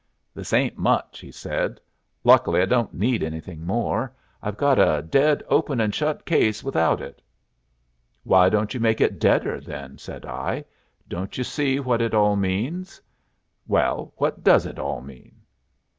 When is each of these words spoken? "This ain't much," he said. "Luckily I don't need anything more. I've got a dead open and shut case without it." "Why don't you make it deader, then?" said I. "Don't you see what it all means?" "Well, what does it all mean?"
"This 0.33 0.51
ain't 0.51 0.79
much," 0.79 1.19
he 1.19 1.29
said. 1.31 1.79
"Luckily 2.23 2.59
I 2.59 2.65
don't 2.65 2.91
need 2.95 3.21
anything 3.21 3.63
more. 3.63 4.11
I've 4.41 4.57
got 4.57 4.79
a 4.79 5.03
dead 5.03 5.43
open 5.47 5.79
and 5.79 5.93
shut 5.93 6.25
case 6.25 6.63
without 6.63 7.01
it." 7.01 7.21
"Why 8.23 8.49
don't 8.49 8.73
you 8.73 8.79
make 8.79 8.99
it 8.99 9.19
deader, 9.19 9.59
then?" 9.61 9.99
said 9.99 10.25
I. 10.25 10.65
"Don't 11.07 11.37
you 11.37 11.43
see 11.43 11.79
what 11.79 12.01
it 12.01 12.15
all 12.15 12.35
means?" 12.35 12.99
"Well, 13.67 14.11
what 14.17 14.43
does 14.43 14.65
it 14.65 14.79
all 14.79 15.01
mean?" 15.01 15.35